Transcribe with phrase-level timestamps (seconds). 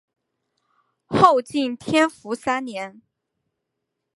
[1.05, 3.03] 后晋天福三年。